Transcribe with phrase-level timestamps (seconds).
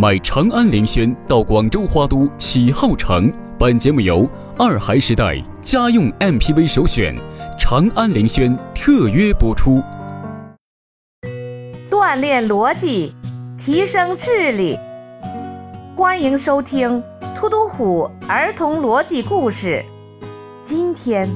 [0.00, 3.32] 买长安凌轩到广州花都启浩城。
[3.58, 7.16] 本节目由二孩时代家用 MPV 首选
[7.58, 9.82] 长安凌轩特约播出。
[11.90, 13.12] 锻炼逻辑，
[13.58, 14.78] 提升智力。
[15.96, 17.02] 欢迎收听
[17.34, 19.84] 《突突虎儿童逻辑故事》。
[20.62, 21.28] 今天，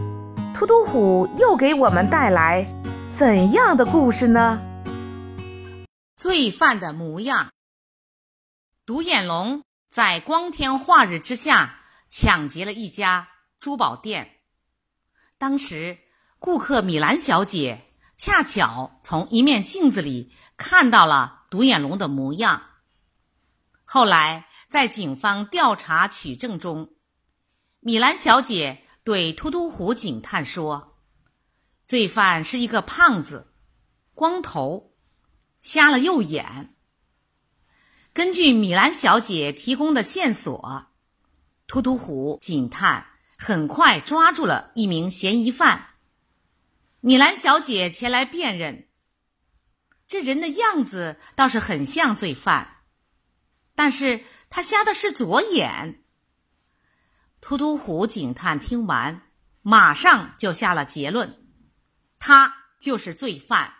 [0.55, 2.65] 突突虎又给我们带来
[3.13, 4.63] 怎样的故事呢？
[6.15, 7.49] 罪犯的模样。
[8.85, 13.29] 独眼龙在光天化日之下抢劫了一家
[13.61, 14.41] 珠宝店。
[15.39, 15.99] 当时，
[16.41, 22.71] 顾客米兰小姐恰巧从一面镜子里看到了独眼龙的模样。
[23.85, 26.93] 后来，在警方调查取证中，
[27.79, 30.99] 米兰小姐对突突虎警探说
[31.87, 33.55] ：“罪犯是一个胖子，
[34.13, 34.97] 光头，
[35.61, 36.75] 瞎了右眼。”
[38.15, 40.87] 根据米兰小姐提供的线索，
[41.67, 43.07] 突突虎警探
[43.39, 45.95] 很快抓住了一名嫌疑犯。
[47.01, 48.89] 米兰小姐前来辨认，
[50.07, 52.83] 这人的样子倒是很像罪犯，
[53.75, 54.25] 但是。
[54.55, 56.05] 他瞎的是左眼。
[57.41, 59.31] 突突虎警探听完，
[59.63, 61.47] 马上就下了结论：
[62.19, 63.73] 他就是罪犯。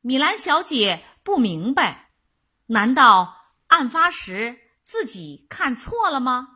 [0.00, 2.09] 米兰小姐不明白，
[2.72, 3.34] 难道
[3.66, 6.46] 案发时自己看错了吗？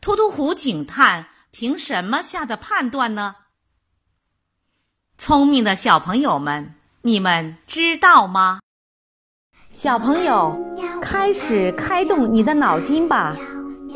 [0.00, 3.34] 突突虎警探凭什么下的判断呢？
[5.18, 8.60] 聪明的小朋友们，你们知道吗？
[9.70, 10.56] 小朋友，
[11.02, 13.36] 开始开动你的脑筋吧！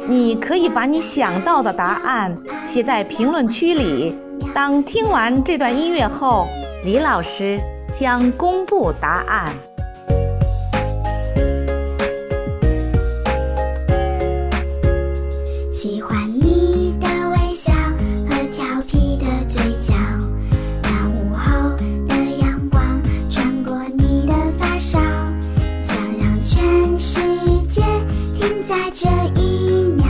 [0.08, 4.18] 你可以把你想到的答案写在评论区里。
[4.52, 6.48] 当听完这段音乐后，
[6.82, 7.60] 李老师
[7.94, 9.54] 将公布答案。
[15.80, 17.72] 喜欢你的微笑
[18.28, 19.94] 和调皮的嘴角，
[20.82, 21.74] 那午后
[22.06, 25.00] 的阳光穿过你的发梢，
[25.80, 27.18] 想让全世
[27.66, 27.80] 界
[28.38, 29.08] 停在这
[29.40, 30.04] 一秒，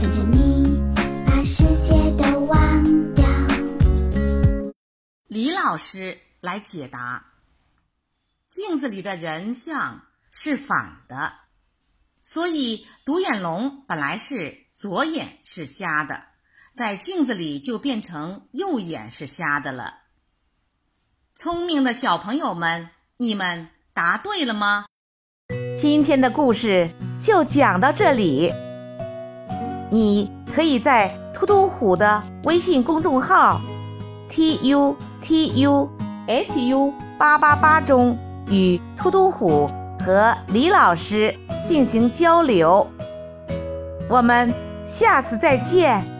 [0.00, 0.80] 跟着你
[1.26, 3.26] 把世界都忘掉。
[5.26, 7.26] 李老师来解答：
[8.48, 10.00] 镜子里的人像
[10.30, 11.45] 是反的。
[12.26, 16.24] 所以独眼龙本来是左眼是瞎的，
[16.74, 20.00] 在镜子里就变成右眼是瞎的了。
[21.36, 24.86] 聪明的小朋友们，你们答对了吗？
[25.78, 28.52] 今天的故事就讲到这里。
[29.90, 33.60] 你可以在突突虎的微信公众号
[34.28, 34.94] t u。
[35.22, 35.90] t u
[36.28, 38.16] h u 八八八中
[38.48, 41.34] 与突突虎和李老师
[41.66, 42.88] 进行交流，
[44.08, 44.54] 我们
[44.84, 46.15] 下次再见。